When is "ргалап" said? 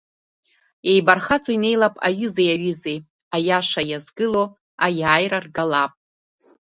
5.45-5.91